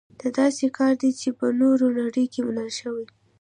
[0.19, 3.05] دا داسې کار دی چې په نوره نړۍ کې منل شوی.